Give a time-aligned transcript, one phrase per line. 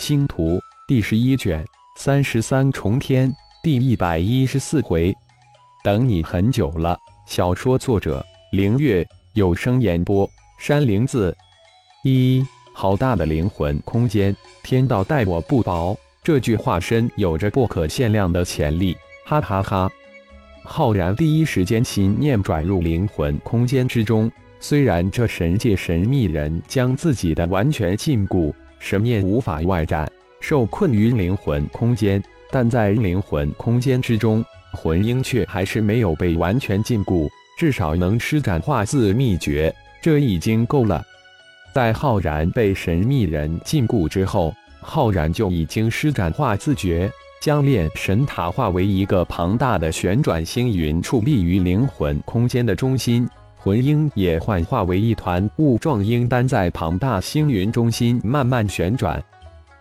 [0.00, 0.56] 星图》
[0.88, 1.62] 第十一卷
[1.94, 3.30] 三十三重天
[3.62, 5.14] 第一百一十四回。
[5.84, 6.98] 等你很久了。
[7.26, 10.26] 小说作者：凌月，有声演播：
[10.58, 11.36] 山灵子。
[12.02, 12.42] 一，
[12.72, 14.34] 好大的灵魂空间！
[14.62, 15.94] 天道待我不薄。
[16.24, 18.96] 这句话身有着不可限量的潜力。
[19.26, 19.90] 哈哈哈！
[20.64, 24.32] 浩然第一时间心念转入灵魂空间之中。
[24.60, 30.10] 虽然这神界神秘人将自己的完全禁锢，神念无法外展，
[30.40, 34.44] 受困于灵魂空间，但在灵魂空间之中。
[34.72, 41.04] 魂婴却还是没有被完全禁锢，至少能施展化字秘诀，这已经够了。
[41.74, 47.10] 在浩然被神秘人禁锢之后，浩然就已经施展化字诀，
[47.40, 53.28] 将炼神塔化为一个庞大的旋转星云，矗立于灵魂空间的中心。
[53.62, 59.22] 魂婴也幻化为一团雾状婴丹，在庞大星云中心慢慢旋转。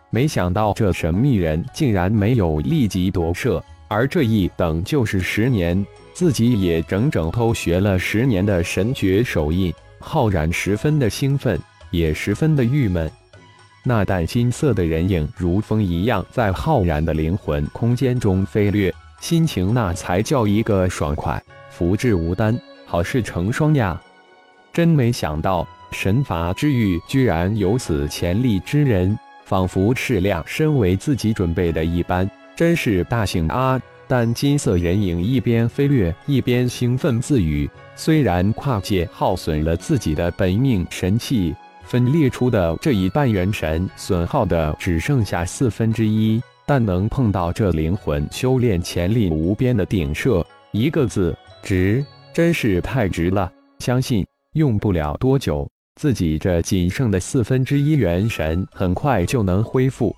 [0.09, 3.63] 没想到这神秘人竟然没有立即夺舍。
[3.87, 9.73] 而这一等就是十年，自己也整整偷学了十年的神诀手印。
[9.97, 11.57] 浩然十分的兴奋，
[11.89, 13.09] 也十分的郁闷。
[13.85, 21.41] 那淡金色的人影如风一样在浩然的灵魂空间中飞掠，心情那才叫一个爽快。
[21.69, 24.01] 福至无单，好事成双呀！
[24.73, 29.15] 真没想到，神罚之域居然有此潜力之人，
[29.45, 32.27] 仿佛是量身为自己准备的一般。
[32.55, 33.79] 真是大幸啊！
[34.07, 37.69] 但金色人影一边飞掠，一边兴奋自语。
[37.95, 52.03] 虽然跨界耗损了自己的本命神器，分裂出的这一半元神损耗的只剩下四分之一，但能碰到这灵魂修炼潜力无边的顶射，一个字值，
[52.33, 53.51] 真是太值了。
[53.79, 60.15] 相信用不了多久，自己这仅剩的四分之一元神很快就能恢复。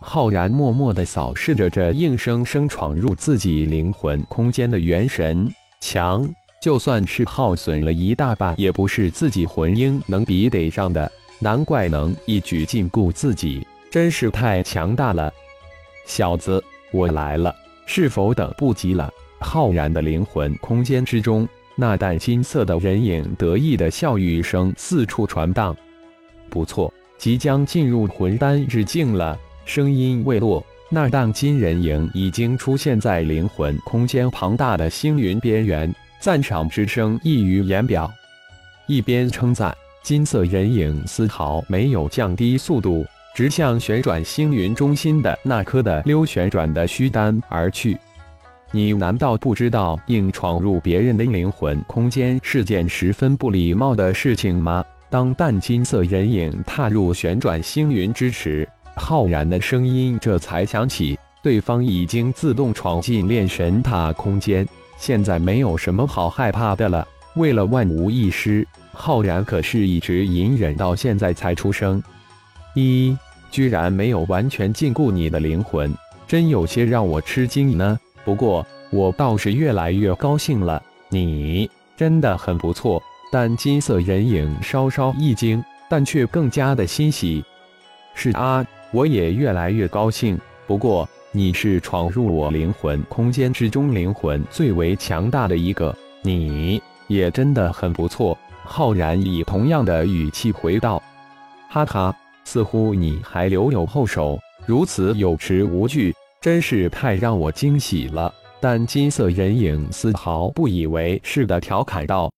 [0.00, 6.28] 浩然默默地扫视着这硬生生闯入自己灵魂空间的元神，强，
[6.62, 11.10] 就算是耗损了一大半，也不是自己魂婴能比得上的。
[11.38, 15.32] 难怪能一举禁锢自己，真是太强大了！
[16.06, 16.62] 小子，
[16.92, 17.54] 我来了，
[17.86, 19.10] 是否等不及了？
[19.46, 25.74] 浩然的灵魂空间之中，那淡金色的人影得意的笑语声四处传荡。
[26.50, 29.38] 不错，即将进入魂丹之境了。
[29.64, 38.12] 声音未落，那荡金人影已经出现在灵魂空间庞大的星云边缘，赞赏之声溢于言表。
[38.88, 47.96] 一边称赞，金色人影丝毫没有降低速度，直向旋转星云中心的那颗的溜旋转的虚丹而去。
[48.72, 54.84] 你难道不知道硬闯入别人的灵魂空间是件十分不礼貌的事情吗？
[55.08, 58.68] 当淡金色人影踏入旋转星云之时。
[58.96, 64.66] 浩然的声音这才响起，对方已经自动闯进炼神塔空间，
[64.98, 67.06] 现在没有什么好害怕的了。
[67.36, 72.02] 为了万无一失，浩然可是一直隐忍到现在才出声。
[72.74, 73.16] 一，
[73.50, 75.94] 居然没有完全禁锢你的灵魂，
[76.26, 77.98] 真有些让我吃惊呢。
[78.26, 83.02] 不过我倒是越来越高兴了，你真的很不错。
[83.32, 87.42] 但金色人影稍稍一惊，但却更加的欣喜。
[88.14, 88.66] 是啊。
[88.92, 90.38] 我也越来越高兴。
[90.66, 98.38] 不过你是闯入我灵魂空间之中，灵魂最为强大的一个，你也真的很不错。
[98.64, 101.02] 浩然以同样的语气回道
[101.68, 106.14] ：“哈哈，似乎你还留有后手，如此有持无惧，
[106.46, 112.32] 真是太让我惊喜了。”但金色人影丝毫不以为是的调侃道：“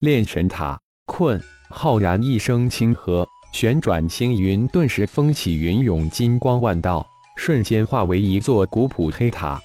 [0.00, 3.26] 炼神塔困。”浩然一声轻喝。
[3.54, 7.06] 旋转星云顿时风起云涌，金光万道，
[7.38, 9.58] 瞬间化为一座古朴黑塔。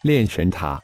[0.00, 0.80] 炼神塔，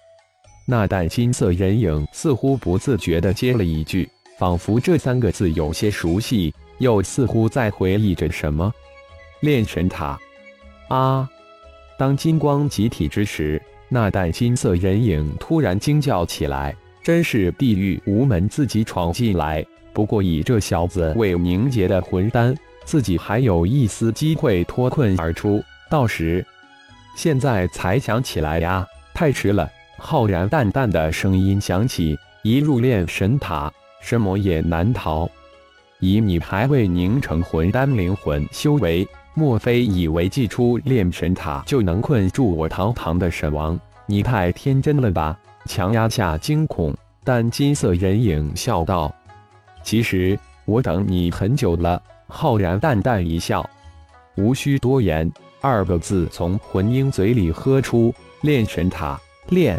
[0.66, 4.06] 那淡金色人影似乎不自觉地接了一句，
[4.38, 8.70] 仿佛这三个字有些熟悉，又似乎在回忆着什么。
[9.40, 10.18] 炼神塔，
[10.88, 11.26] 啊！
[11.98, 19.64] 当金光集体之时，那淡金色人影突然惊叫起来：“真是地狱无门，自己闯进来！”
[19.94, 22.54] 不过以这小子为凝结的魂丹，
[22.84, 25.62] 自己还有一丝机会脱困而出。
[25.88, 26.44] 到时，
[27.16, 29.66] 现在才想起来呀，太迟了。
[29.96, 33.72] 浩然淡淡的声音响起：“一入炼神塔，
[34.02, 35.26] 神魔也难逃。
[36.00, 43.78] 以你还未凝成魂丹灵魂修为，莫非以为祭出炼神塔就能困住我堂堂的神王？
[44.06, 45.38] 你太天真了吧！”
[45.68, 49.14] 强压下惊恐，但金色人影笑道。
[49.82, 53.68] 其实我等你很久了，浩然淡淡一笑。
[54.36, 55.30] 无需多言，
[55.60, 59.78] 二个字从魂婴嘴里喝出：“炼神塔，炼！”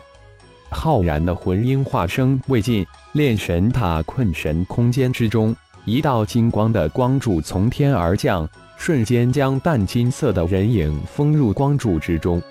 [0.69, 5.55] 浩然的魂婴化声未尽，炼神塔困神空间之中，
[5.85, 12.41] 一道金光的光柱从天而降，瞬间将淡金色的人影封入光柱之中。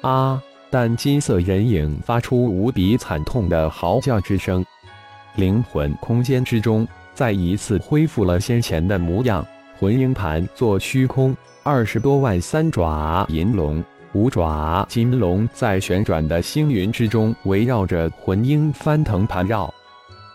[0.00, 0.42] 啊！
[0.68, 4.66] 淡金色人影发出无比惨痛的嚎叫之声，
[5.36, 9.46] 灵魂空间之中再一次恢复了先前的模样。
[9.78, 13.82] 魂鹰盘坐虚空，二十多万三爪银龙、
[14.12, 19.72] 五爪金龙在旋转的星云之中围绕着魂鹰翻腾盘绕。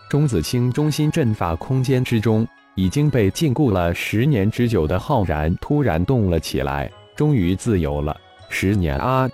[0.08, 8.16] 中子星中心阵法空间之中已经被禁锢了十年之久的浩然突然动了起来，终于自由了。
[8.48, 9.28] 十年啊！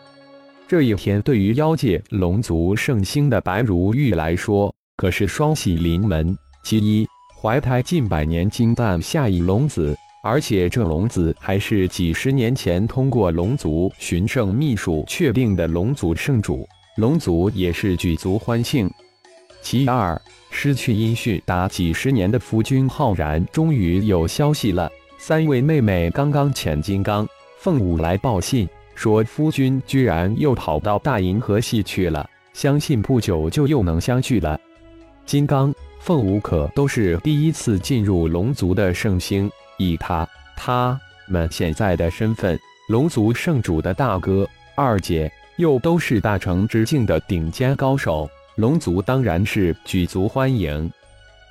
[0.66, 6.36] 这一天对于妖界龙族圣星的白如玉来说，可是双喜临门。
[6.62, 7.06] 其一。
[7.40, 18.90] 怀胎近百年，金蛋下一龙子，而且这龙子还是几十年前通过龙族寻圣秘术确定的龙族圣主，龙族也是举足欢庆。
[19.62, 20.20] 其二，
[20.60, 24.90] 失去音讯达几十年的夫君浩然终于有消息了。
[25.16, 27.24] 三位妹妹刚刚潜金刚，
[27.60, 34.58] 凤舞来报信，说夫君居然又跑到大银河系去了，相信不久就又能相聚了。
[35.24, 35.72] 金刚。
[36.00, 40.26] 凤舞可都是第一次进入龙族的圣星，以他
[40.56, 42.58] 他们现在的身份，
[42.88, 48.28] 龙族圣主的大哥、二姐，又都是大成之境的顶尖高手，
[48.58, 50.90] 龙族当然是举足欢迎。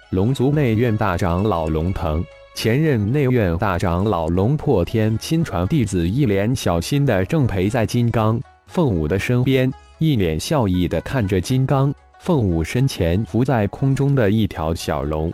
[0.09, 2.21] 龙族内院大长老龙腾，
[2.54, 11.95] 前任内院大长老龙破天亲传弟子，一脸小心的正陪在金刚、凤舞的身边，一脸笑意的看着金刚。
[12.19, 15.31] 凤舞身前浮在空中的一条小龙，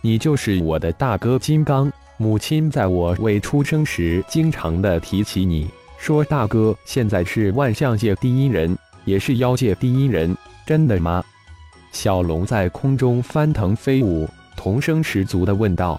[0.00, 1.88] 你就是我的大哥金刚。
[2.16, 5.68] 母亲在我未出生时，经常的提起你，
[5.98, 10.36] 说大哥现在是万象界第一人，也是妖界第一人，
[10.66, 11.24] 真的吗？
[11.92, 15.98] 小龙在空中翻腾飞舞，童声十足的问道：“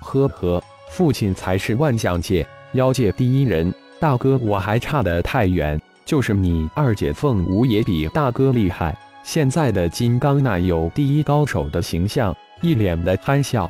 [0.00, 13.68] 呵呵，父亲才是万象界、妖界第一人，大哥我还差得太远，就是你二姐凤舞也比大哥厉害。”现在的金刚那有第一高手的形象，一脸的憨笑。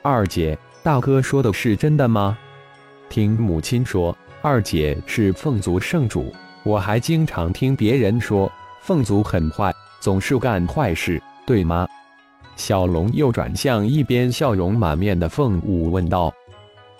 [0.00, 2.38] 二姐，大哥说的是真的吗？
[3.08, 6.32] 听母亲说，二姐是凤族圣主。
[6.62, 11.86] 我还经常听别人说，凤族很坏，总是干坏事，对吗？
[12.56, 16.32] 小龙又转向一边笑容满面的凤舞问道：“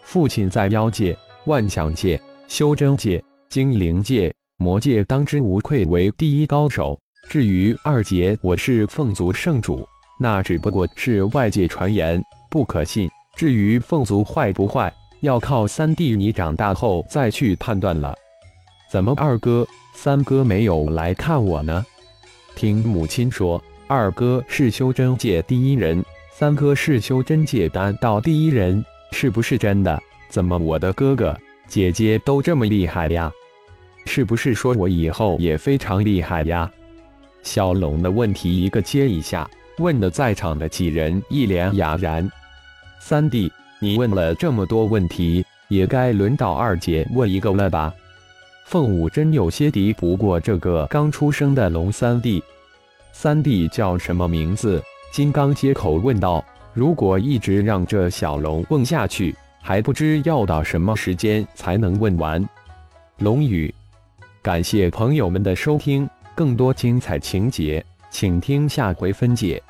[0.03, 9.87] 父亲在妖界、万象界、修真界、精灵界、魔界当之无愧为第一高手。”至于二姐，我是凤族圣主，
[10.21, 13.09] 那只不过是外界传言，不可信。
[13.35, 18.15] 至于凤族坏不坏，要靠三弟你长大后再去判断了。
[18.89, 21.85] 怎么，二哥、三哥没有来看我呢？
[22.55, 30.01] 听母亲说，二哥是修真界第一人，三哥是修真界丹道第一人，是不是真的？
[30.29, 31.37] 怎么，我的哥哥
[31.67, 33.31] 姐姐都这么厉害呀？
[34.07, 36.71] 是不是说我以后也非常厉害呀？
[37.43, 42.31] 小龙的问题一个接一下，问的在场的几人一脸哑然。
[43.01, 47.93] 三弟，你问了这么多问题，也该轮到二姐问一个了吧？
[48.67, 52.43] 凤舞真有些敌不过这个刚出生的龙三弟。
[53.13, 54.83] 三弟叫什么名字？
[55.13, 56.45] 金刚接口问道。
[56.75, 59.33] 如果一直让这小龙问下去，
[59.63, 62.45] 还不知要到什么时间才能问完。
[63.19, 63.73] 龙宇，
[64.43, 66.09] 感谢朋友们的收听。
[66.35, 69.63] 更多精彩情节，请听下回分解。